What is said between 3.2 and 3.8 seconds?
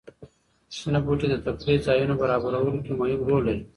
رول لري.